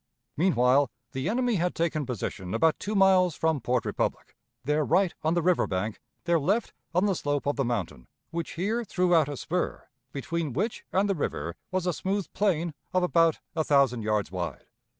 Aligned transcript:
Meanwhile 0.35 0.89
the 1.11 1.29
enemy 1.29 1.57
had 1.57 1.75
taken 1.75 2.07
position 2.07 2.55
about 2.55 2.79
two 2.79 2.95
miles 2.95 3.35
from 3.35 3.61
Port 3.61 3.85
Republic, 3.85 4.35
their 4.63 4.83
right 4.83 5.13
on 5.23 5.35
the 5.35 5.43
river 5.43 5.67
bank, 5.67 6.01
their 6.23 6.39
left 6.39 6.73
on 6.95 7.05
the 7.05 7.13
slope 7.13 7.45
of 7.45 7.55
the 7.55 7.63
mountain 7.63 8.07
which 8.31 8.53
here 8.53 8.83
threw 8.83 9.13
out 9.13 9.29
a 9.29 9.37
spur, 9.37 9.87
between 10.11 10.53
which 10.53 10.83
and 10.91 11.07
the 11.07 11.13
river 11.13 11.55
was 11.69 11.85
a 11.85 11.93
smooth 11.93 12.25
plain 12.33 12.73
of 12.93 13.03
about 13.03 13.41
a 13.55 13.63
thousand 13.63 14.01
yards 14.01 14.31
wide. 14.31 14.65